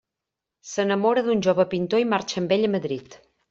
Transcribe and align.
S’enamora 0.69 1.23
d'un 1.29 1.45
jove 1.49 1.67
pintor 1.77 2.05
i 2.05 2.11
marxa 2.17 2.43
amb 2.45 2.57
ell 2.59 2.69
a 2.73 2.77
Madrid. 2.81 3.19